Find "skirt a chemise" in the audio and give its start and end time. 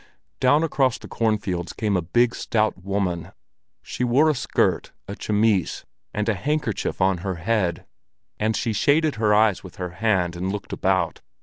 4.33-5.85